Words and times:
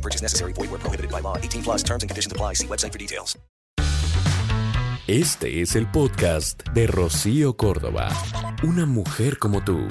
No 0.00 0.02
purchase 0.02 0.22
necessary. 0.22 0.54
Void 0.54 0.70
where 0.70 0.80
prohibited 0.80 1.10
by 1.10 1.20
law. 1.20 1.36
18 1.36 1.62
plus 1.62 1.82
terms 1.82 2.02
and 2.02 2.10
conditions 2.10 2.32
apply. 2.32 2.54
See 2.54 2.66
website 2.66 2.92
for 2.92 2.98
details. 2.98 3.38
Este 5.06 5.60
es 5.60 5.74
el 5.74 5.90
podcast 5.90 6.62
de 6.72 6.86
Rocío 6.86 7.56
Córdoba. 7.56 8.08
Una 8.62 8.86
mujer 8.86 9.38
como 9.38 9.62
tú. 9.64 9.88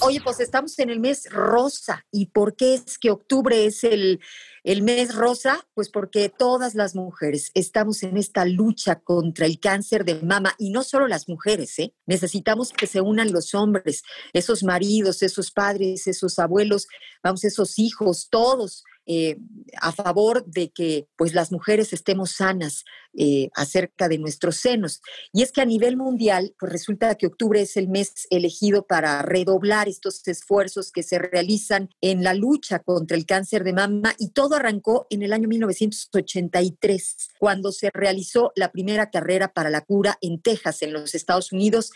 Oye, 0.00 0.20
pues 0.20 0.40
estamos 0.40 0.78
en 0.80 0.90
el 0.90 0.98
mes 0.98 1.28
rosa. 1.30 2.04
¿Y 2.10 2.26
por 2.26 2.56
qué 2.56 2.74
es 2.74 2.98
que 2.98 3.10
octubre 3.10 3.64
es 3.64 3.84
el, 3.84 4.20
el 4.64 4.82
mes 4.82 5.14
rosa? 5.14 5.66
Pues 5.74 5.88
porque 5.88 6.28
todas 6.28 6.74
las 6.74 6.94
mujeres 6.94 7.50
estamos 7.54 8.02
en 8.02 8.16
esta 8.16 8.44
lucha 8.44 9.00
contra 9.00 9.46
el 9.46 9.60
cáncer 9.60 10.04
de 10.04 10.22
mama 10.22 10.54
y 10.58 10.70
no 10.70 10.82
solo 10.82 11.08
las 11.08 11.28
mujeres, 11.28 11.78
¿eh? 11.78 11.94
Necesitamos 12.06 12.72
que 12.72 12.86
se 12.86 13.00
unan 13.00 13.32
los 13.32 13.54
hombres, 13.54 14.02
esos 14.32 14.62
maridos, 14.62 15.22
esos 15.22 15.50
padres, 15.50 16.06
esos 16.06 16.38
abuelos, 16.38 16.86
vamos, 17.22 17.44
esos 17.44 17.78
hijos, 17.78 18.28
todos. 18.30 18.84
Eh, 19.06 19.36
a 19.80 19.92
favor 19.92 20.44
de 20.46 20.70
que 20.70 21.08
pues 21.16 21.34
las 21.34 21.50
mujeres 21.50 21.92
estemos 21.92 22.32
sanas 22.32 22.84
eh, 23.14 23.50
acerca 23.54 24.08
de 24.08 24.18
nuestros 24.18 24.56
senos. 24.56 25.02
Y 25.32 25.42
es 25.42 25.52
que 25.52 25.60
a 25.60 25.66
nivel 25.66 25.96
mundial, 25.96 26.54
pues 26.58 26.72
resulta 26.72 27.14
que 27.16 27.26
octubre 27.26 27.60
es 27.60 27.76
el 27.76 27.88
mes 27.88 28.26
elegido 28.30 28.86
para 28.86 29.20
redoblar 29.22 29.88
estos 29.88 30.26
esfuerzos 30.28 30.92
que 30.92 31.02
se 31.02 31.18
realizan 31.18 31.90
en 32.00 32.22
la 32.22 32.32
lucha 32.32 32.78
contra 32.78 33.16
el 33.16 33.26
cáncer 33.26 33.64
de 33.64 33.72
mama 33.72 34.14
y 34.18 34.30
todo 34.30 34.54
arrancó 34.56 35.06
en 35.10 35.22
el 35.22 35.32
año 35.32 35.48
1983, 35.48 37.16
cuando 37.38 37.72
se 37.72 37.90
realizó 37.92 38.52
la 38.56 38.72
primera 38.72 39.10
carrera 39.10 39.52
para 39.52 39.68
la 39.68 39.82
cura 39.82 40.16
en 40.20 40.40
Texas, 40.40 40.82
en 40.82 40.92
los 40.92 41.14
Estados 41.14 41.52
Unidos. 41.52 41.90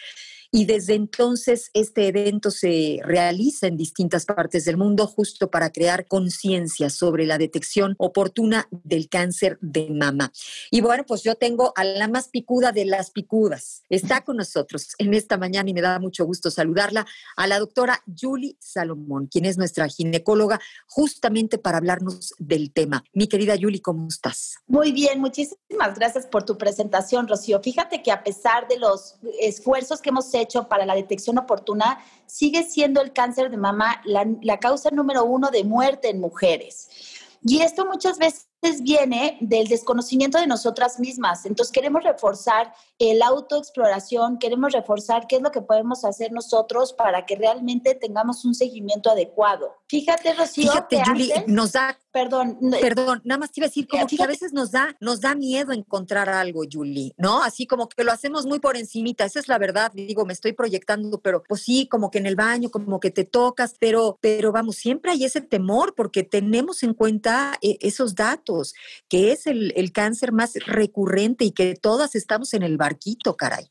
Y 0.57 0.65
desde 0.65 0.95
entonces 0.95 1.71
este 1.75 2.09
evento 2.09 2.51
se 2.51 2.99
realiza 3.03 3.67
en 3.67 3.77
distintas 3.77 4.25
partes 4.25 4.65
del 4.65 4.79
mundo 4.79 5.07
justo 5.07 5.51
para 5.51 5.69
crear 5.69 6.07
conciencia 6.07 6.89
sobre 6.89 7.27
la 7.27 7.37
detección 7.37 7.95
oportuna 7.99 8.67
del 8.71 9.11
cáncer 9.11 9.59
de 9.61 9.91
mama. 9.91 10.33
Y 10.71 10.81
bueno, 10.81 11.05
pues 11.07 11.23
yo 11.23 11.35
tengo 11.35 11.75
a 11.77 11.85
la 11.85 12.09
más 12.09 12.29
picuda 12.29 12.73
de 12.73 12.87
las 12.87 13.11
picudas. 13.11 13.83
Está 13.91 14.25
con 14.25 14.39
nosotros 14.39 14.95
en 14.97 15.13
esta 15.13 15.37
mañana 15.37 15.69
y 15.69 15.75
me 15.75 15.83
da 15.83 15.99
mucho 15.99 16.25
gusto 16.25 16.51
saludarla 16.51 17.07
a 17.37 17.47
la 17.47 17.59
doctora 17.59 18.03
Julie 18.19 18.57
Salomón, 18.59 19.27
quien 19.27 19.45
es 19.45 19.59
nuestra 19.59 19.89
ginecóloga, 19.89 20.59
justamente 20.87 21.59
para 21.59 21.77
hablarnos 21.77 22.33
del 22.39 22.73
tema. 22.73 23.05
Mi 23.13 23.27
querida 23.27 23.57
Julie, 23.61 23.83
¿cómo 23.83 24.09
estás? 24.09 24.55
Muy 24.67 24.93
bien, 24.93 25.21
muchísimas 25.21 25.95
gracias 25.97 26.25
por 26.25 26.45
tu 26.45 26.57
presentación, 26.57 27.29
Rocío. 27.29 27.61
Fíjate 27.61 28.03
que 28.03 28.11
a 28.11 28.25
pesar 28.25 28.67
de 28.69 28.79
los 28.79 29.17
esfuerzos 29.39 30.01
que 30.01 30.09
hemos 30.09 30.33
hecho 30.33 30.46
para 30.69 30.87
la 30.87 30.95
detección 30.95 31.39
oportuna, 31.39 31.99
sigue 32.27 32.63
siendo 32.65 33.01
el 33.03 33.13
cáncer 33.13 33.51
de 33.51 33.57
mama 33.57 34.01
la, 34.05 34.59
causa 34.59 34.91
número 34.91 35.25
uno 35.25 35.51
de 35.51 35.65
muerte 35.65 36.09
en 36.09 36.21
mujeres. 36.21 36.89
Y 37.43 37.61
esto 37.61 37.87
muchas 37.87 38.19
veces 38.19 38.47
viene 38.83 39.39
del 39.41 39.69
desconocimiento 39.69 40.39
de 40.39 40.47
nosotras 40.47 40.99
mismas. 40.99 41.47
Entonces 41.47 41.73
queremos 41.73 42.03
reforzar 42.03 42.73
el 42.99 43.23
autoexploración, 43.23 44.39
queremos 44.39 44.73
reforzar 44.73 45.27
qué 45.27 45.37
es 45.37 45.43
lo 45.43 45.51
que 45.51 45.61
podemos 45.61 46.05
hacer 46.05 46.33
nosotros 46.33 46.93
para 46.93 47.27
que 47.27 47.37
realmente 47.37 47.95
tengamos 47.95 48.45
un 48.45 48.55
seguimiento 48.55 49.11
adecuado. 49.11 49.75
Fíjate, 49.89 50.33
Rocío, 50.35 50.71
Fíjate, 50.73 51.03
Julie, 51.07 51.45
nos 51.47 51.73
da 51.73 51.99
perdón, 52.17 52.57
no- 52.63 52.79
Perdón, 52.81 53.21
nada 53.25 53.39
más 53.41 53.53
te 53.53 53.61
iba 53.61 53.67
a 53.67 53.69
decir, 53.69 53.87
como 53.87 54.07
que 54.07 54.23
a 54.23 54.27
veces 54.27 54.55
nos 54.55 54.71
da, 54.71 54.97
nos 55.01 55.21
da 55.21 55.35
miedo 55.35 55.73
encontrar 55.73 56.31
algo, 56.31 56.63
Julie, 56.71 57.13
¿no? 57.19 57.43
Así 57.43 57.67
como 57.67 57.91
que 57.91 58.05
lo 58.05 58.11
hacemos 58.13 58.47
muy 58.47 58.59
por 58.59 58.79
encimita, 58.79 59.27
esa 59.27 59.39
es 59.39 59.49
la 59.49 59.59
verdad, 59.59 59.93
digo, 59.93 60.25
me 60.25 60.33
estoy 60.33 60.55
proyectando, 60.55 61.21
pero 61.21 61.43
pues 61.47 61.63
sí, 61.63 61.87
como 61.89 62.11
que 62.11 62.17
en 62.17 62.25
el 62.25 62.35
baño, 62.35 62.71
como 62.71 63.01
que 63.01 63.11
te 63.11 63.25
tocas, 63.25 63.75
pero, 63.79 64.19
pero 64.23 64.51
vamos, 64.51 64.77
siempre 64.77 65.11
hay 65.11 65.25
ese 65.25 65.43
temor 65.43 65.95
porque 65.95 66.23
tenemos 66.23 66.83
en 66.83 66.95
cuenta 66.95 67.59
eh, 67.61 67.77
esos 67.83 68.15
datos, 68.15 68.75
que 69.11 69.33
es 69.33 69.47
el, 69.47 69.75
el 69.77 69.93
cáncer 69.93 70.33
más 70.33 70.55
recurrente 70.55 71.45
y 71.45 71.51
que 71.51 71.75
todas 71.75 72.15
estamos 72.15 72.55
en 72.55 72.63
el 72.63 72.79
barquito, 72.87 73.35
caray. 73.35 73.67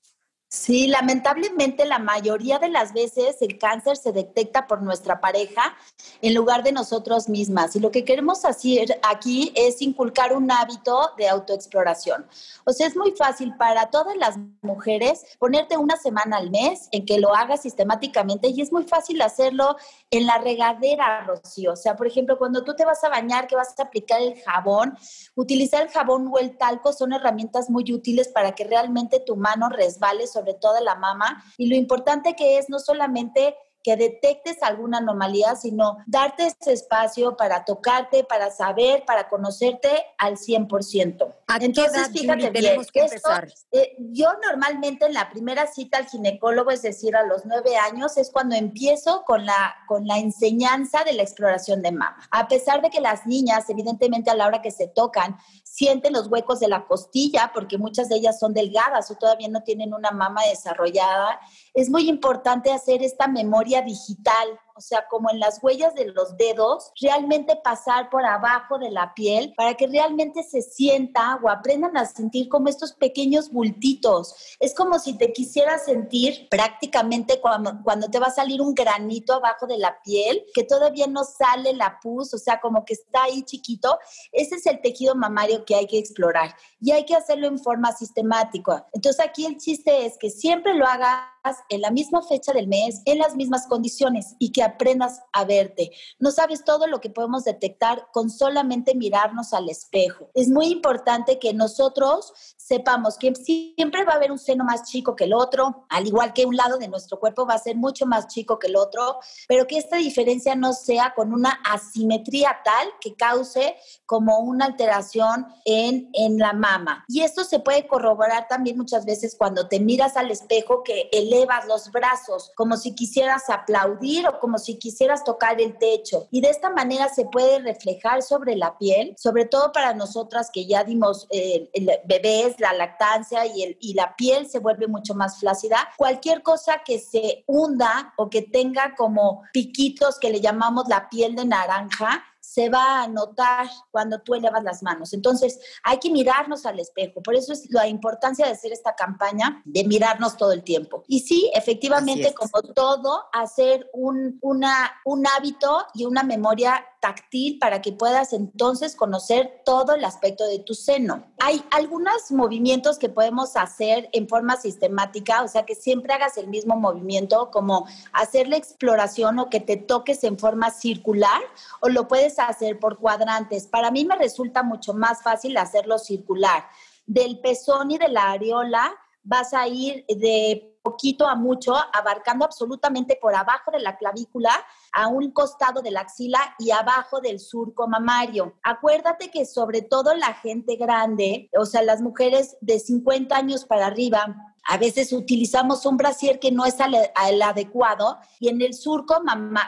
Sí, 0.55 0.87
lamentablemente 0.87 1.85
la 1.85 1.99
mayoría 1.99 2.59
de 2.59 2.69
las 2.69 2.93
veces 2.93 3.35
el 3.41 3.57
cáncer 3.57 3.97
se 3.97 4.13
detecta 4.13 4.67
por 4.67 4.81
nuestra 4.81 5.19
pareja 5.19 5.75
en 6.21 6.33
lugar 6.33 6.63
de 6.63 6.71
nosotros 6.71 7.27
mismas. 7.27 7.75
Y 7.75 7.81
lo 7.81 7.91
que 7.91 8.05
queremos 8.05 8.45
hacer 8.45 8.97
aquí 9.03 9.51
es 9.53 9.81
inculcar 9.81 10.33
un 10.33 10.49
hábito 10.49 11.11
de 11.17 11.27
autoexploración. 11.27 12.25
O 12.63 12.71
sea, 12.71 12.87
es 12.87 12.95
muy 12.95 13.11
fácil 13.11 13.53
para 13.57 13.89
todas 13.89 14.15
las 14.15 14.37
mujeres 14.61 15.25
ponerte 15.39 15.75
una 15.75 15.97
semana 15.97 16.37
al 16.37 16.49
mes 16.51 16.87
en 16.93 17.05
que 17.05 17.19
lo 17.19 17.35
hagas 17.35 17.63
sistemáticamente 17.63 18.47
y 18.47 18.61
es 18.61 18.71
muy 18.71 18.85
fácil 18.85 19.21
hacerlo 19.21 19.75
en 20.09 20.25
la 20.25 20.37
regadera, 20.37 21.25
Rocío. 21.25 21.73
O 21.73 21.75
sea, 21.75 21.97
por 21.97 22.07
ejemplo, 22.07 22.37
cuando 22.37 22.63
tú 22.63 22.77
te 22.77 22.85
vas 22.85 23.03
a 23.03 23.09
bañar, 23.09 23.47
que 23.47 23.57
vas 23.57 23.77
a 23.77 23.83
aplicar 23.83 24.21
el 24.21 24.41
jabón, 24.41 24.97
utilizar 25.35 25.83
el 25.83 25.89
jabón 25.89 26.29
o 26.31 26.39
el 26.39 26.57
talco 26.57 26.93
son 26.93 27.11
herramientas 27.11 27.69
muy 27.69 27.83
útiles 27.91 28.29
para 28.29 28.53
que 28.53 28.63
realmente 28.63 29.19
tu 29.19 29.35
mano 29.35 29.67
resbale 29.67 30.27
sobre 30.27 30.44
toda 30.53 30.81
la 30.81 30.95
mama. 30.95 31.43
Y 31.57 31.67
lo 31.67 31.75
importante 31.75 32.35
que 32.35 32.57
es 32.57 32.69
no 32.69 32.79
solamente 32.79 33.55
que 33.85 33.95
detectes 33.95 34.63
alguna 34.63 34.97
anomalía, 34.97 35.55
sino 35.55 35.97
darte 36.07 36.47
ese 36.47 36.73
espacio 36.73 37.37
para 37.37 37.65
tocarte, 37.65 38.23
para 38.23 38.49
saber, 38.49 39.05
para 39.05 39.29
conocerte 39.29 39.89
al 40.17 40.37
100%. 40.37 41.35
¿A 41.45 41.59
qué 41.59 41.67
edad, 41.67 42.09
Julie, 42.11 42.49
tenemos 42.49 42.91
que 42.91 43.01
esto, 43.01 43.29
empezar? 43.29 43.47
eh, 43.71 43.95
yo 43.99 44.29
normalmente 44.43 45.05
en 45.05 45.13
la 45.13 45.29
primera 45.29 45.67
cita 45.67 45.99
al 45.99 46.07
ginecólogo, 46.07 46.71
es 46.71 46.81
decir, 46.81 47.15
a 47.15 47.27
los 47.27 47.45
nueve 47.45 47.77
años, 47.77 48.17
es 48.17 48.31
cuando 48.31 48.55
empiezo 48.55 49.23
con 49.23 49.45
la, 49.45 49.75
con 49.87 50.07
la 50.07 50.17
enseñanza 50.17 51.03
de 51.03 51.13
la 51.13 51.21
exploración 51.21 51.83
de 51.83 51.91
mama. 51.91 52.17
A 52.31 52.47
pesar 52.47 52.81
de 52.81 52.89
que 52.89 53.01
las 53.01 53.27
niñas, 53.27 53.69
evidentemente 53.69 54.31
a 54.31 54.35
la 54.35 54.47
hora 54.47 54.63
que 54.63 54.71
se 54.71 54.87
tocan, 54.87 55.37
sienten 55.63 56.13
los 56.13 56.27
huecos 56.27 56.59
de 56.59 56.69
la 56.69 56.87
costilla, 56.87 57.51
porque 57.53 57.77
muchas 57.77 58.09
de 58.09 58.15
ellas 58.15 58.39
son 58.39 58.55
delgadas 58.55 59.11
o 59.11 59.15
todavía 59.15 59.47
no 59.47 59.61
tienen 59.61 59.93
una 59.93 60.09
mama 60.09 60.41
desarrollada, 60.49 61.39
es 61.75 61.91
muy 61.91 62.09
importante 62.09 62.71
hacer 62.71 63.03
esta 63.03 63.27
memoria 63.27 63.74
digital, 63.81 64.57
o 64.75 64.81
sea, 64.81 65.07
como 65.09 65.29
en 65.31 65.39
las 65.39 65.63
huellas 65.63 65.95
de 65.95 66.05
los 66.05 66.35
dedos, 66.35 66.91
realmente 67.01 67.55
pasar 67.55 68.09
por 68.09 68.25
abajo 68.25 68.77
de 68.77 68.91
la 68.91 69.13
piel 69.13 69.53
para 69.55 69.75
que 69.75 69.87
realmente 69.87 70.43
se 70.43 70.61
sienta 70.61 71.39
o 71.41 71.49
aprendan 71.49 71.95
a 71.95 72.05
sentir 72.05 72.49
como 72.49 72.67
estos 72.67 72.91
pequeños 72.91 73.51
bultitos. 73.51 74.35
Es 74.59 74.75
como 74.75 74.99
si 74.99 75.17
te 75.17 75.31
quisieras 75.31 75.85
sentir 75.85 76.49
prácticamente 76.49 77.39
cuando, 77.39 77.79
cuando 77.83 78.09
te 78.09 78.19
va 78.19 78.27
a 78.27 78.31
salir 78.31 78.61
un 78.61 78.75
granito 78.75 79.33
abajo 79.33 79.65
de 79.65 79.77
la 79.77 80.01
piel, 80.03 80.43
que 80.53 80.63
todavía 80.63 81.07
no 81.07 81.23
sale 81.23 81.73
la 81.73 81.99
pus, 82.01 82.33
o 82.33 82.37
sea, 82.37 82.59
como 82.59 82.83
que 82.83 82.95
está 82.95 83.23
ahí 83.23 83.43
chiquito. 83.43 83.97
Ese 84.33 84.55
es 84.55 84.65
el 84.65 84.81
tejido 84.81 85.15
mamario 85.15 85.63
que 85.63 85.75
hay 85.75 85.87
que 85.87 85.99
explorar 85.99 86.53
y 86.81 86.91
hay 86.91 87.05
que 87.05 87.15
hacerlo 87.15 87.47
en 87.47 87.59
forma 87.59 87.93
sistemática. 87.93 88.85
Entonces 88.91 89.25
aquí 89.25 89.45
el 89.45 89.57
chiste 89.57 90.05
es 90.05 90.17
que 90.17 90.29
siempre 90.29 90.73
lo 90.73 90.85
hagas 90.85 91.29
en 91.69 91.81
la 91.81 91.91
misma 91.91 92.21
fecha 92.21 92.51
del 92.51 92.67
mes, 92.67 93.01
en 93.05 93.19
las 93.19 93.35
mismas 93.35 93.67
condiciones 93.67 94.35
y 94.39 94.51
que 94.51 94.64
aprendas 94.65 95.21
a 95.31 95.45
verte. 95.45 95.91
No 96.19 96.31
sabes 96.31 96.63
todo 96.63 96.87
lo 96.87 96.99
que 96.99 97.09
podemos 97.09 97.43
detectar 97.43 98.07
con 98.11 98.29
solamente 98.29 98.95
mirarnos 98.95 99.53
al 99.53 99.69
espejo. 99.69 100.29
Es 100.33 100.49
muy 100.49 100.67
importante 100.67 101.39
que 101.39 101.53
nosotros 101.53 102.33
sepamos 102.57 103.17
que 103.17 103.33
siempre 103.35 104.03
va 104.03 104.13
a 104.13 104.15
haber 104.15 104.31
un 104.31 104.39
seno 104.39 104.63
más 104.63 104.83
chico 104.83 105.15
que 105.15 105.25
el 105.25 105.33
otro, 105.33 105.85
al 105.89 106.07
igual 106.07 106.33
que 106.33 106.45
un 106.45 106.55
lado 106.55 106.77
de 106.77 106.87
nuestro 106.87 107.19
cuerpo 107.19 107.45
va 107.45 107.53
a 107.53 107.59
ser 107.59 107.75
mucho 107.75 108.05
más 108.05 108.27
chico 108.27 108.59
que 108.59 108.67
el 108.67 108.75
otro, 108.75 109.19
pero 109.47 109.67
que 109.67 109.77
esta 109.77 109.97
diferencia 109.97 110.55
no 110.55 110.73
sea 110.73 111.13
con 111.15 111.33
una 111.33 111.59
asimetría 111.63 112.57
tal 112.63 112.87
que 112.99 113.15
cause 113.15 113.75
como 114.05 114.39
una 114.39 114.65
alteración 114.65 115.47
en, 115.65 116.09
en 116.13 116.37
la 116.37 116.53
mama. 116.53 117.05
Y 117.07 117.21
esto 117.21 117.43
se 117.43 117.59
puede 117.59 117.87
corroborar 117.87 118.47
también 118.47 118.77
muchas 118.77 119.05
veces 119.05 119.35
cuando 119.37 119.67
te 119.67 119.79
miras 119.79 120.17
al 120.17 120.31
espejo 120.31 120.83
que 120.83 121.09
elevas 121.11 121.65
los 121.67 121.91
brazos 121.91 122.51
como 122.55 122.77
si 122.77 122.95
quisieras 122.95 123.49
aplaudir 123.49 124.27
o 124.27 124.39
como 124.39 124.54
si 124.57 124.77
quisieras 124.77 125.23
tocar 125.23 125.59
el 125.61 125.77
techo. 125.77 126.27
Y 126.31 126.41
de 126.41 126.49
esta 126.49 126.69
manera 126.69 127.09
se 127.09 127.25
puede 127.25 127.59
reflejar 127.59 128.21
sobre 128.21 128.55
la 128.55 128.77
piel, 128.77 129.15
sobre 129.17 129.45
todo 129.45 129.71
para 129.71 129.93
nosotras 129.93 130.49
que 130.51 130.65
ya 130.65 130.83
dimos 130.83 131.27
eh, 131.31 131.69
bebés, 132.05 132.59
la 132.59 132.73
lactancia 132.73 133.45
y, 133.45 133.63
el, 133.63 133.77
y 133.79 133.93
la 133.93 134.15
piel 134.15 134.47
se 134.47 134.59
vuelve 134.59 134.87
mucho 134.87 135.13
más 135.13 135.39
flácida. 135.39 135.89
Cualquier 135.97 136.43
cosa 136.43 136.81
que 136.85 136.99
se 136.99 137.43
hunda 137.47 138.13
o 138.17 138.29
que 138.29 138.41
tenga 138.41 138.95
como 138.95 139.43
piquitos 139.53 140.19
que 140.19 140.29
le 140.29 140.41
llamamos 140.41 140.87
la 140.87 141.09
piel 141.09 141.35
de 141.35 141.45
naranja, 141.45 142.23
se 142.45 142.69
va 142.69 143.03
a 143.03 143.07
notar 143.07 143.67
cuando 143.91 144.21
tú 144.21 144.35
elevas 144.35 144.63
las 144.63 144.83
manos. 144.83 145.13
Entonces, 145.13 145.59
hay 145.83 145.97
que 145.97 146.11
mirarnos 146.11 146.65
al 146.65 146.79
espejo. 146.79 147.21
Por 147.21 147.35
eso 147.35 147.51
es 147.51 147.69
la 147.71 147.87
importancia 147.87 148.45
de 148.45 148.51
hacer 148.51 148.71
esta 148.71 148.95
campaña, 148.95 149.61
de 149.65 149.83
mirarnos 149.83 150.37
todo 150.37 150.51
el 150.51 150.63
tiempo. 150.63 151.03
Y 151.07 151.21
sí, 151.21 151.51
efectivamente, 151.53 152.33
como 152.33 152.61
todo, 152.61 153.25
hacer 153.33 153.89
un, 153.93 154.37
una, 154.41 154.91
un 155.05 155.25
hábito 155.27 155.85
y 155.93 156.05
una 156.05 156.23
memoria 156.23 156.85
táctil 157.05 157.59
para 157.59 157.81
que 157.81 157.91
puedas 157.91 158.33
entonces 158.33 158.95
conocer 158.95 159.61
todo 159.63 159.93
el 159.93 160.03
aspecto 160.03 160.47
de 160.47 160.59
tu 160.59 160.73
seno. 160.73 161.25
Hay 161.39 161.63
algunos 161.69 162.31
movimientos 162.31 162.97
que 162.97 163.09
podemos 163.09 163.55
hacer 163.57 164.09
en 164.11 164.27
forma 164.27 164.57
sistemática, 164.57 165.43
o 165.43 165.47
sea, 165.47 165.65
que 165.65 165.75
siempre 165.75 166.13
hagas 166.13 166.37
el 166.37 166.47
mismo 166.47 166.75
movimiento, 166.75 167.51
como 167.51 167.87
hacer 168.11 168.47
la 168.47 168.57
exploración 168.57 169.37
o 169.37 169.49
que 169.49 169.59
te 169.59 169.77
toques 169.77 170.23
en 170.23 170.39
forma 170.39 170.71
circular, 170.71 171.41
o 171.79 171.89
lo 171.89 172.07
puedes 172.07 172.34
hacer 172.39 172.79
por 172.79 172.97
cuadrantes. 172.97 173.67
Para 173.67 173.91
mí 173.91 174.05
me 174.05 174.15
resulta 174.15 174.63
mucho 174.63 174.93
más 174.93 175.23
fácil 175.23 175.57
hacerlo 175.57 175.97
circular. 175.97 176.65
Del 177.05 177.39
pezón 177.39 177.91
y 177.91 177.97
de 177.97 178.09
la 178.09 178.31
areola 178.31 178.93
vas 179.23 179.53
a 179.53 179.67
ir 179.67 180.05
de 180.07 180.74
poquito 180.85 181.27
a 181.27 181.35
mucho, 181.35 181.73
abarcando 181.91 182.45
absolutamente 182.45 183.17
por 183.19 183.35
abajo 183.35 183.71
de 183.71 183.79
la 183.79 183.97
clavícula, 183.97 184.51
a 184.93 185.07
un 185.07 185.31
costado 185.31 185.81
de 185.81 185.89
la 185.89 186.01
axila 186.01 186.39
y 186.59 186.69
abajo 186.69 187.19
del 187.19 187.39
surco 187.39 187.87
mamario. 187.87 188.53
Acuérdate 188.63 189.31
que 189.31 189.45
sobre 189.45 189.81
todo 189.81 190.13
la 190.13 190.35
gente 190.35 190.75
grande, 190.75 191.49
o 191.57 191.65
sea, 191.65 191.81
las 191.81 192.01
mujeres 192.01 192.55
de 192.61 192.79
50 192.79 193.35
años 193.35 193.65
para 193.65 193.87
arriba, 193.87 194.53
a 194.67 194.77
veces 194.77 195.13
utilizamos 195.13 195.85
un 195.85 195.95
brasier 195.95 196.39
que 196.39 196.51
no 196.51 196.65
es 196.65 196.75
el 196.79 197.41
adecuado 197.41 198.17
y 198.39 198.49
en 198.49 198.61
el 198.61 198.73
surco, 198.73 199.21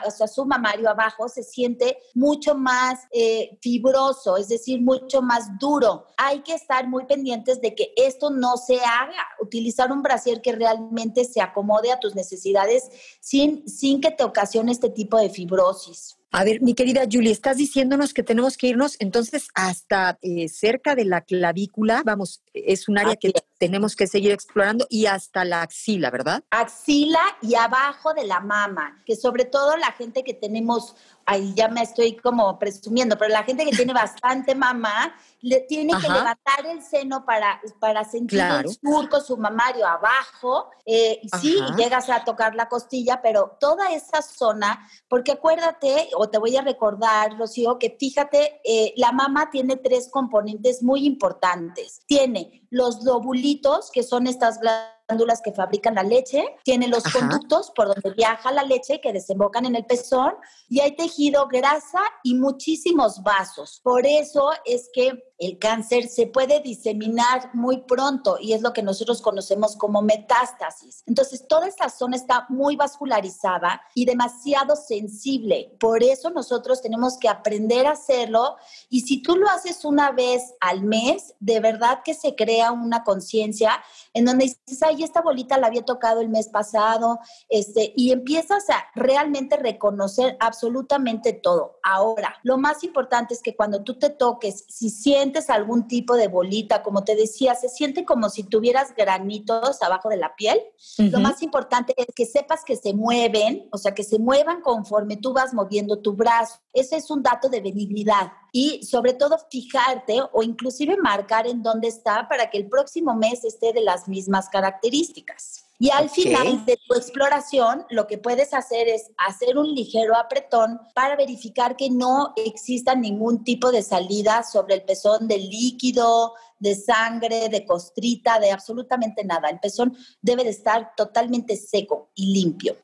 o 0.06 0.10
sea, 0.10 0.26
su 0.26 0.44
mamario 0.44 0.90
abajo 0.90 1.28
se 1.28 1.44
siente 1.44 1.98
mucho 2.14 2.56
más 2.56 3.06
eh, 3.12 3.58
fibroso, 3.62 4.36
es 4.36 4.48
decir, 4.48 4.82
mucho 4.82 5.22
más 5.22 5.56
duro. 5.60 6.06
Hay 6.16 6.40
que 6.40 6.54
estar 6.54 6.88
muy 6.88 7.06
pendientes 7.06 7.60
de 7.60 7.76
que 7.76 7.92
esto 7.96 8.30
no 8.30 8.56
se 8.56 8.80
haga, 8.80 9.14
utilizar 9.40 9.92
un 9.92 10.02
brasier 10.02 10.42
que 10.42 10.52
realmente 10.52 11.07
se 11.24 11.40
acomode 11.40 11.90
a 11.90 11.98
tus 12.00 12.14
necesidades 12.14 12.90
sin, 13.20 13.68
sin 13.68 14.00
que 14.00 14.10
te 14.10 14.24
ocasione 14.24 14.72
este 14.72 14.90
tipo 14.90 15.18
de 15.18 15.30
fibrosis. 15.30 16.17
A 16.30 16.44
ver, 16.44 16.60
mi 16.60 16.74
querida 16.74 17.04
Julie, 17.10 17.32
estás 17.32 17.56
diciéndonos 17.56 18.12
que 18.12 18.22
tenemos 18.22 18.58
que 18.58 18.66
irnos 18.66 18.96
entonces 18.98 19.48
hasta 19.54 20.18
eh, 20.20 20.48
cerca 20.48 20.94
de 20.94 21.06
la 21.06 21.22
clavícula, 21.22 22.02
vamos, 22.04 22.42
es 22.52 22.86
un 22.88 22.98
área 22.98 23.16
que 23.16 23.32
tenemos 23.58 23.96
que 23.96 24.06
seguir 24.06 24.32
explorando 24.32 24.86
y 24.90 25.06
hasta 25.06 25.44
la 25.46 25.62
axila, 25.62 26.10
¿verdad? 26.10 26.44
Axila 26.50 27.20
y 27.40 27.54
abajo 27.54 28.12
de 28.12 28.26
la 28.26 28.40
mama, 28.40 29.02
que 29.06 29.16
sobre 29.16 29.46
todo 29.46 29.76
la 29.78 29.92
gente 29.92 30.22
que 30.22 30.34
tenemos 30.34 30.94
ahí 31.28 31.52
ya 31.54 31.68
me 31.68 31.82
estoy 31.82 32.16
como 32.16 32.58
presumiendo, 32.58 33.18
pero 33.18 33.30
la 33.30 33.44
gente 33.44 33.64
que 33.64 33.76
tiene 33.76 33.92
bastante 33.94 34.54
mamá, 34.54 35.14
le 35.40 35.60
tiene 35.60 35.92
que 36.00 36.08
levantar 36.08 36.66
el 36.66 36.82
seno 36.82 37.24
para, 37.24 37.60
para 37.78 38.04
sentir 38.04 38.40
el 38.40 38.70
surco, 38.70 39.20
su 39.20 39.36
mamario 39.36 39.86
abajo, 39.86 40.70
eh, 40.84 41.20
sí, 41.40 41.60
llegas 41.76 42.08
a 42.08 42.24
tocar 42.24 42.54
la 42.54 42.68
costilla, 42.68 43.20
pero 43.22 43.56
toda 43.60 43.92
esa 43.92 44.22
zona, 44.22 44.88
porque 45.06 45.32
acuérdate, 45.32 46.08
o 46.18 46.28
te 46.28 46.38
voy 46.38 46.56
a 46.56 46.62
recordar, 46.62 47.38
Rocío, 47.38 47.78
que 47.78 47.96
fíjate, 47.98 48.60
eh, 48.64 48.92
la 48.96 49.12
mama 49.12 49.50
tiene 49.50 49.76
tres 49.76 50.08
componentes 50.10 50.82
muy 50.82 51.06
importantes. 51.06 52.00
Tiene 52.06 52.66
los 52.70 53.04
lobulitos, 53.04 53.90
que 53.90 54.02
son 54.02 54.26
estas 54.26 54.58
glándulas 54.58 55.40
que 55.40 55.52
fabrican 55.52 55.94
la 55.94 56.02
leche, 56.02 56.44
tiene 56.64 56.88
los 56.88 57.04
conductos 57.04 57.70
por 57.74 57.86
donde 57.86 58.10
viaja 58.10 58.52
la 58.52 58.64
leche 58.64 59.00
que 59.00 59.12
desembocan 59.12 59.64
en 59.64 59.76
el 59.76 59.86
pezón 59.86 60.34
y 60.68 60.80
hay 60.80 60.96
tejido, 60.96 61.46
grasa 61.48 62.02
y 62.22 62.34
muchísimos 62.34 63.22
vasos. 63.22 63.80
Por 63.82 64.06
eso 64.06 64.50
es 64.64 64.90
que 64.92 65.27
el 65.38 65.58
cáncer 65.58 66.08
se 66.08 66.26
puede 66.26 66.60
diseminar 66.60 67.50
muy 67.54 67.82
pronto 67.82 68.38
y 68.40 68.54
es 68.54 68.62
lo 68.62 68.72
que 68.72 68.82
nosotros 68.82 69.22
conocemos 69.22 69.76
como 69.76 70.02
metástasis. 70.02 71.04
Entonces, 71.06 71.46
toda 71.46 71.68
esta 71.68 71.88
zona 71.88 72.16
está 72.16 72.46
muy 72.48 72.74
vascularizada 72.74 73.80
y 73.94 74.04
demasiado 74.04 74.74
sensible. 74.74 75.76
Por 75.78 76.02
eso 76.02 76.30
nosotros 76.30 76.82
tenemos 76.82 77.18
que 77.18 77.28
aprender 77.28 77.86
a 77.86 77.92
hacerlo 77.92 78.56
y 78.90 79.02
si 79.02 79.22
tú 79.22 79.36
lo 79.36 79.48
haces 79.48 79.84
una 79.84 80.10
vez 80.10 80.54
al 80.60 80.82
mes, 80.82 81.34
de 81.38 81.60
verdad 81.60 82.00
que 82.04 82.14
se 82.14 82.34
crea 82.34 82.72
una 82.72 83.04
conciencia 83.04 83.70
en 84.14 84.24
donde 84.24 84.46
dices, 84.66 84.82
ay, 84.82 85.04
esta 85.04 85.22
bolita 85.22 85.56
la 85.58 85.68
había 85.68 85.84
tocado 85.84 86.20
el 86.20 86.28
mes 86.28 86.48
pasado, 86.48 87.20
este, 87.48 87.92
y 87.94 88.10
empiezas 88.10 88.68
a 88.70 88.84
realmente 88.96 89.56
reconocer 89.56 90.36
absolutamente 90.40 91.32
todo. 91.32 91.78
Ahora, 91.84 92.34
lo 92.42 92.58
más 92.58 92.82
importante 92.82 93.34
es 93.34 93.42
que 93.42 93.54
cuando 93.54 93.84
tú 93.84 93.98
te 93.98 94.10
toques, 94.10 94.64
si 94.68 94.90
sientes 94.90 95.27
sientes 95.28 95.50
algún 95.50 95.86
tipo 95.88 96.16
de 96.16 96.28
bolita, 96.28 96.82
como 96.82 97.04
te 97.04 97.14
decía, 97.14 97.54
se 97.54 97.68
siente 97.68 98.06
como 98.06 98.30
si 98.30 98.44
tuvieras 98.44 98.94
granitos 98.96 99.82
abajo 99.82 100.08
de 100.08 100.16
la 100.16 100.34
piel. 100.36 100.58
Lo 100.96 101.20
más 101.20 101.42
importante 101.42 101.92
es 101.98 102.06
que 102.14 102.24
sepas 102.24 102.64
que 102.64 102.76
se 102.76 102.94
mueven, 102.94 103.68
o 103.70 103.76
sea, 103.76 103.94
que 103.94 104.04
se 104.04 104.18
muevan 104.18 104.62
conforme 104.62 105.18
tú 105.18 105.34
vas 105.34 105.52
moviendo 105.52 105.98
tu 106.00 106.14
brazo. 106.14 106.60
Ese 106.72 106.96
es 106.96 107.10
un 107.10 107.22
dato 107.22 107.50
de 107.50 107.60
benignidad. 107.60 108.32
Y 108.52 108.82
sobre 108.84 109.12
todo 109.12 109.36
fijarte 109.50 110.22
o 110.32 110.42
inclusive 110.42 110.96
marcar 110.96 111.46
en 111.46 111.62
dónde 111.62 111.88
está 111.88 112.26
para 112.26 112.48
que 112.48 112.56
el 112.56 112.68
próximo 112.68 113.14
mes 113.14 113.44
esté 113.44 113.74
de 113.74 113.82
las 113.82 114.08
mismas 114.08 114.48
características. 114.48 115.67
Y 115.80 115.90
al 115.90 116.10
final 116.10 116.64
de 116.64 116.76
tu 116.76 116.94
exploración, 116.94 117.84
lo 117.90 118.08
que 118.08 118.18
puedes 118.18 118.52
hacer 118.52 118.88
es 118.88 119.12
hacer 119.16 119.56
un 119.56 119.74
ligero 119.74 120.16
apretón 120.16 120.80
para 120.92 121.14
verificar 121.14 121.76
que 121.76 121.88
no 121.88 122.32
exista 122.36 122.96
ningún 122.96 123.44
tipo 123.44 123.70
de 123.70 123.82
salida 123.82 124.42
sobre 124.42 124.74
el 124.74 124.82
pezón 124.82 125.28
de 125.28 125.38
líquido, 125.38 126.34
de 126.58 126.74
sangre, 126.74 127.48
de 127.48 127.64
costrita, 127.64 128.40
de 128.40 128.50
absolutamente 128.50 129.24
nada. 129.24 129.48
El 129.48 129.60
pezón 129.60 129.96
debe 130.20 130.44
de 130.44 130.50
estar 130.50 130.92
totalmente 130.96 131.56
seco 131.56 132.10
y 132.14 132.32
limpio. 132.32 132.76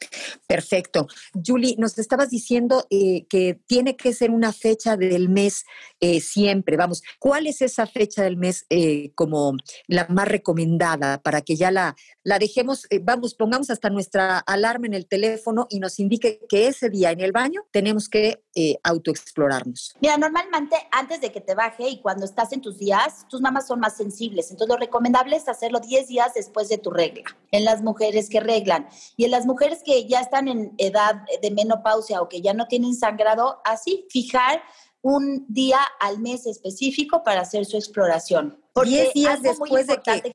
Perfecto. 0.47 1.09
Julie, 1.45 1.75
nos 1.79 1.99
estabas 1.99 2.31
diciendo 2.31 2.87
eh, 2.91 3.27
que 3.29 3.61
tiene 3.67 3.97
que 3.97 4.13
ser 4.13 4.31
una 4.31 4.53
fecha 4.53 4.97
del 4.97 5.29
mes 5.29 5.65
eh, 6.01 6.21
siempre. 6.21 6.77
Vamos, 6.77 7.03
¿cuál 7.19 7.47
es 7.47 7.63
esa 7.63 7.87
fecha 7.87 8.23
del 8.23 8.37
mes 8.37 8.67
eh, 8.71 9.13
como 9.15 9.57
la 9.89 10.07
más 10.09 10.29
recomendada 10.29 11.21
para 11.23 11.43
que 11.43 11.57
ya 11.57 11.71
la, 11.71 11.97
la 12.25 12.39
dejemos, 12.39 12.89
vamos, 13.03 13.35
pongamos 13.35 13.71
hasta 13.71 13.91
nuestra 13.91 14.39
alarma 14.39 14.87
en 14.87 14.95
el 14.95 15.07
teléfono 15.07 15.67
y 15.71 15.79
nos 15.79 16.01
indique 16.01 16.41
que 16.49 16.67
ese 16.67 16.89
día 16.91 17.11
en 17.13 17.21
el 17.21 17.33
baño 17.33 17.67
tenemos 17.71 18.09
que 18.09 18.43
autoexplorarnos? 18.83 19.95
Mira, 20.01 20.17
normalmente 20.17 20.77
antes 20.91 21.21
de 21.21 21.31
que 21.31 21.41
te 21.41 21.55
baje 21.55 21.89
y 21.89 22.01
cuando 22.01 22.25
estás 22.25 22.53
en 22.53 22.63
tus 22.63 22.79
días, 22.79 23.27
tus 23.29 23.41
mamás 23.41 23.67
son 23.67 23.79
más 23.79 23.97
sensibles. 23.97 24.51
Entonces, 24.51 24.75
lo 24.75 24.81
recomendable 24.81 25.37
es 25.37 25.49
hacerlo 25.49 25.81
10 25.81 26.09
días 26.09 26.33
después 26.35 26.69
de 26.69 26.79
tu 26.79 26.91
regla, 26.91 27.25
en 27.51 27.65
las 27.65 27.83
mujeres 27.83 28.31
que 28.31 28.41
reglan. 28.41 28.89
Y 29.17 29.27
en 29.27 29.31
las 29.31 29.45
mujeres 29.45 29.83
que 29.85 30.09
ya 30.09 30.21
están 30.21 30.49
en 30.49 30.73
edad 30.79 31.23
de 31.43 31.51
menopausia 31.51 32.23
o 32.23 32.29
que 32.29 32.41
ya 32.41 32.55
no 32.55 32.67
tienen 32.67 32.95
sangrado, 32.95 33.61
así, 33.65 34.07
fijar 34.09 34.63
un 35.03 35.45
día 35.49 35.81
al 36.01 36.21
mes 36.21 36.47
específico 36.47 37.23
para 37.23 37.43
hacer 37.43 37.67
su 37.67 37.77
exploración. 37.77 38.59
Porque 38.73 38.91
10 38.91 39.13
días 39.13 39.43
después 39.43 39.87
de 39.87 40.01
que... 40.01 40.33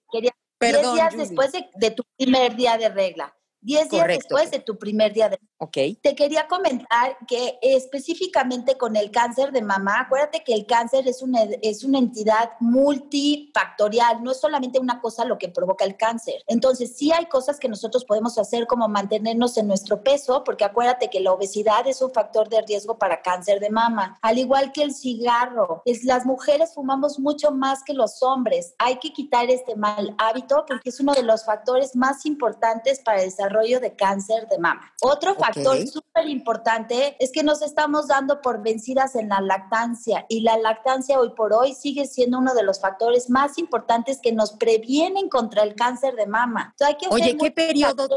días 0.60 1.18
después 1.18 1.52
de, 1.52 1.68
de 1.76 1.92
tu 1.92 2.04
primer 2.18 2.56
día 2.56 2.78
de 2.78 2.90
regla. 2.90 3.36
10 3.62 3.90
días 3.90 4.08
después 4.08 4.52
de 4.52 4.60
tu 4.60 4.78
primer 4.78 5.14
día 5.14 5.30
de 5.30 5.40
Ok. 5.62 5.78
Te 6.02 6.16
quería 6.16 6.48
comentar 6.48 7.18
que 7.28 7.60
específicamente 7.62 8.78
con 8.78 8.96
el 8.96 9.12
cáncer 9.12 9.52
de 9.52 9.62
mama, 9.62 10.00
acuérdate 10.00 10.42
que 10.42 10.54
el 10.54 10.66
cáncer 10.66 11.06
es 11.06 11.22
una, 11.22 11.42
es 11.62 11.84
una 11.84 12.00
entidad 12.00 12.52
multifactorial, 12.62 14.24
no 14.24 14.32
es 14.32 14.40
solamente 14.40 14.80
una 14.80 15.02
cosa 15.02 15.26
lo 15.26 15.38
que 15.38 15.50
provoca 15.50 15.84
el 15.84 15.98
cáncer. 15.98 16.36
Entonces, 16.48 16.96
sí 16.96 17.12
hay 17.12 17.26
cosas 17.26 17.60
que 17.60 17.68
nosotros 17.68 18.06
podemos 18.06 18.38
hacer 18.38 18.68
como 18.68 18.88
mantenernos 18.88 19.58
en 19.58 19.68
nuestro 19.68 20.02
peso, 20.02 20.46
porque 20.46 20.64
acuérdate 20.64 21.10
que 21.10 21.20
la 21.20 21.34
obesidad 21.34 21.86
es 21.88 22.02
un 22.02 22.12
factor 22.12 22.48
de 22.48 22.62
riesgo 22.62 22.98
para 22.98 23.22
cáncer 23.22 23.60
de 23.60 23.70
mama, 23.70 24.18
al 24.22 24.38
igual 24.38 24.72
que 24.72 24.84
el 24.84 24.94
cigarro. 24.94 25.82
Es, 25.84 26.06
las 26.06 26.26
mujeres 26.26 26.74
fumamos 26.74 27.20
mucho 27.20 27.52
más 27.52 27.84
que 27.84 27.94
los 27.94 28.24
hombres. 28.24 28.76
Hay 28.78 29.00
que 29.00 29.12
quitar 29.12 29.50
este 29.50 29.76
mal 29.76 30.16
hábito 30.20 30.64
porque 30.66 30.88
es 30.88 31.02
uno 31.02 31.14
de 31.14 31.24
los 31.24 31.44
factores 31.44 31.98
más 31.98 32.26
importantes 32.26 33.02
para 33.02 33.22
el 33.22 33.34
desarrollo 33.50 33.80
de 33.80 33.96
cáncer 33.96 34.48
de 34.48 34.60
mama. 34.60 34.94
Otro 35.02 35.36
factor 35.36 35.50
factor 35.64 35.88
súper 35.88 36.28
importante 36.28 37.16
es 37.20 37.32
que 37.32 37.44
nos 37.44 37.62
estamos 37.62 38.08
dando 38.08 38.42
por 38.42 38.62
vencidas 38.62 39.16
en 39.16 39.30
la 39.30 39.42
lactancia 39.42 40.26
y 40.30 40.42
la 40.42 40.58
lactancia 40.58 41.20
hoy 41.20 41.32
por 41.36 41.54
hoy 41.54 41.74
sigue 41.74 42.06
siendo 42.06 42.38
uno 42.38 42.54
de 42.54 42.64
los 42.64 42.80
factores 42.80 43.30
más 43.30 43.58
importantes 43.58 44.20
que 44.22 44.32
nos 44.32 44.54
previenen 44.54 45.30
contra 45.30 45.64
el 45.64 45.76
cáncer 45.76 46.16
de 46.16 46.28
mama. 46.28 46.76
Oye, 47.10 47.38
¿qué 47.38 47.52
periodo 47.52 48.08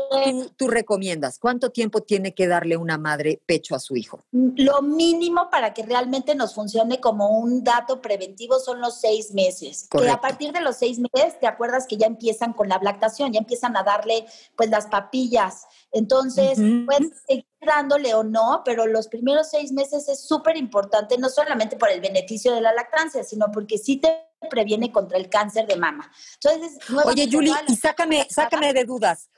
tú, 0.56 0.68
recomiendas? 0.68 1.38
¿Cuánto 1.38 1.70
tiempo 1.70 2.00
tiene 2.00 2.34
que 2.34 2.46
darle 2.46 2.76
una 2.76 2.98
madre 2.98 3.40
pecho 3.46 3.74
a 3.74 3.78
su 3.78 3.96
hijo? 3.96 4.20
Mm, 4.32 4.50
lo 4.56 4.82
mínimo 4.82 5.48
para 5.50 5.74
que 5.74 5.82
realmente 5.82 6.34
nos 6.34 6.54
funcione 6.54 7.00
como 7.00 7.38
un 7.38 7.64
dato 7.64 8.00
preventivo 8.00 8.58
son 8.58 8.80
los 8.80 9.00
seis 9.00 9.32
meses. 9.32 9.88
Que 9.90 10.08
a 10.08 10.20
partir 10.20 10.52
de 10.52 10.60
los 10.60 10.76
seis 10.76 10.98
meses, 10.98 11.38
te 11.40 11.46
acuerdas 11.46 11.86
que 11.86 11.96
ya 11.96 12.06
empiezan 12.06 12.52
con 12.52 12.68
la 12.68 12.78
lactación, 12.82 13.32
ya 13.32 13.38
empiezan 13.38 13.76
a 13.76 13.82
darle 13.82 14.26
pues 14.56 14.70
las 14.70 14.86
Entonces, 15.92 16.58
pues 16.86 17.10
dándole 17.60 18.14
o 18.14 18.24
no, 18.24 18.62
pero 18.64 18.86
los 18.86 19.08
primeros 19.08 19.50
seis 19.50 19.72
meses 19.72 20.08
es 20.08 20.26
súper 20.26 20.56
importante, 20.56 21.18
no 21.18 21.28
solamente 21.28 21.76
por 21.76 21.90
el 21.90 22.00
beneficio 22.00 22.52
de 22.52 22.60
la 22.60 22.72
lactancia, 22.72 23.22
sino 23.22 23.50
porque 23.52 23.78
sí 23.78 23.98
te 23.98 24.28
previene 24.50 24.90
contra 24.90 25.18
el 25.18 25.28
cáncer 25.28 25.66
de 25.66 25.76
mama. 25.76 26.10
Entonces, 26.42 26.78
Oye, 27.04 27.28
Julie, 27.30 27.54
y 27.68 27.76
sácame, 27.76 28.26
sácame 28.28 28.72
de 28.72 28.84
dudas. 28.84 29.28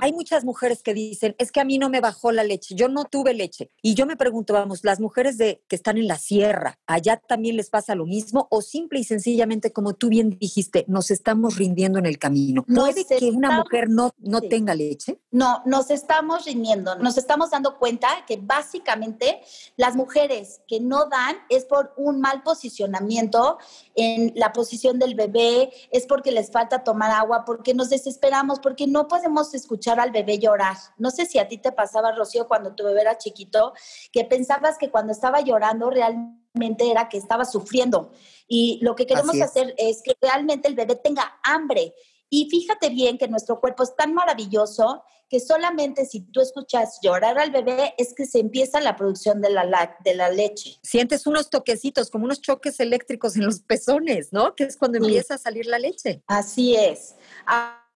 Hay 0.00 0.12
muchas 0.12 0.44
mujeres 0.44 0.82
que 0.82 0.94
dicen, 0.94 1.34
es 1.38 1.50
que 1.50 1.60
a 1.60 1.64
mí 1.64 1.78
no 1.78 1.88
me 1.88 2.00
bajó 2.00 2.30
la 2.30 2.44
leche, 2.44 2.74
yo 2.74 2.88
no 2.88 3.04
tuve 3.04 3.34
leche. 3.34 3.70
Y 3.80 3.94
yo 3.94 4.06
me 4.06 4.16
pregunto, 4.16 4.52
vamos, 4.52 4.84
las 4.84 5.00
mujeres 5.00 5.38
de, 5.38 5.62
que 5.68 5.76
están 5.76 5.96
en 5.96 6.06
la 6.08 6.18
sierra, 6.18 6.78
¿allá 6.86 7.16
también 7.16 7.56
les 7.56 7.70
pasa 7.70 7.94
lo 7.94 8.04
mismo? 8.04 8.48
¿O 8.50 8.60
simple 8.62 9.00
y 9.00 9.04
sencillamente, 9.04 9.72
como 9.72 9.94
tú 9.94 10.08
bien 10.08 10.36
dijiste, 10.38 10.84
nos 10.88 11.10
estamos 11.10 11.56
rindiendo 11.56 11.98
en 11.98 12.06
el 12.06 12.18
camino? 12.18 12.64
¿Puede 12.64 13.04
que 13.06 13.30
una 13.30 13.58
mujer 13.58 13.88
no, 13.88 14.12
no 14.18 14.40
tenga 14.42 14.74
leche? 14.74 15.20
No, 15.30 15.62
nos 15.64 15.90
estamos 15.90 16.44
rindiendo, 16.44 16.96
nos 16.96 17.16
estamos 17.16 17.50
dando 17.50 17.78
cuenta 17.78 18.08
que 18.26 18.36
básicamente 18.36 19.40
las 19.76 19.96
mujeres 19.96 20.60
que 20.68 20.80
no 20.80 21.06
dan 21.06 21.36
es 21.48 21.64
por 21.64 21.94
un 21.96 22.20
mal 22.20 22.42
posicionamiento 22.42 23.58
en 23.94 24.32
la 24.36 24.52
posición 24.52 24.98
del 24.98 25.14
bebé, 25.14 25.70
es 25.90 26.06
porque 26.06 26.30
les 26.30 26.50
falta 26.50 26.84
tomar 26.84 27.10
agua, 27.10 27.44
porque 27.44 27.74
nos 27.74 27.90
desesperamos, 27.90 28.60
porque 28.60 28.86
no 28.86 29.08
podemos 29.08 29.54
escuchar 29.62 29.98
al 29.98 30.10
bebé 30.10 30.38
llorar. 30.38 30.76
No 30.98 31.10
sé 31.10 31.26
si 31.26 31.38
a 31.38 31.48
ti 31.48 31.58
te 31.58 31.72
pasaba, 31.72 32.12
Rocío, 32.12 32.46
cuando 32.46 32.74
tu 32.74 32.84
bebé 32.84 33.00
era 33.00 33.18
chiquito, 33.18 33.72
que 34.12 34.24
pensabas 34.24 34.76
que 34.78 34.90
cuando 34.90 35.12
estaba 35.12 35.40
llorando 35.40 35.90
realmente 35.90 36.90
era 36.90 37.08
que 37.08 37.16
estaba 37.16 37.44
sufriendo. 37.44 38.12
Y 38.46 38.78
lo 38.82 38.94
que 38.94 39.06
queremos 39.06 39.40
hacer 39.40 39.74
es 39.78 40.02
que 40.02 40.14
realmente 40.20 40.68
el 40.68 40.74
bebé 40.74 40.96
tenga 40.96 41.40
hambre. 41.42 41.94
Y 42.28 42.48
fíjate 42.50 42.90
bien 42.90 43.18
que 43.18 43.28
nuestro 43.28 43.60
cuerpo 43.60 43.82
es 43.82 43.94
tan 43.94 44.14
maravilloso 44.14 45.04
que 45.32 45.40
solamente 45.40 46.04
si 46.04 46.20
tú 46.20 46.42
escuchas 46.42 46.98
llorar 47.02 47.38
al 47.38 47.50
bebé 47.50 47.94
es 47.96 48.12
que 48.14 48.26
se 48.26 48.38
empieza 48.38 48.82
la 48.82 48.96
producción 48.96 49.40
de 49.40 49.48
la, 49.48 49.96
de 50.04 50.14
la 50.14 50.28
leche. 50.28 50.78
Sientes 50.82 51.26
unos 51.26 51.48
toquecitos, 51.48 52.10
como 52.10 52.26
unos 52.26 52.42
choques 52.42 52.78
eléctricos 52.80 53.36
en 53.36 53.46
los 53.46 53.60
pezones, 53.60 54.30
¿no? 54.30 54.54
Que 54.54 54.64
es 54.64 54.76
cuando 54.76 54.98
empieza 54.98 55.36
a 55.36 55.38
salir 55.38 55.64
la 55.64 55.78
leche. 55.78 56.22
Así 56.26 56.76
es. 56.76 57.14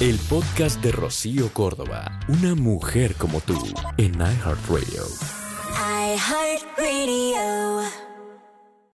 El 0.00 0.18
podcast 0.28 0.82
de 0.82 0.92
Rocío 0.92 1.52
Córdoba, 1.52 2.20
una 2.28 2.54
mujer 2.54 3.14
como 3.14 3.40
tú 3.40 3.56
en 3.96 4.14
iHeartRadio. 4.14 5.04
iHeartRadio. 6.14 8.13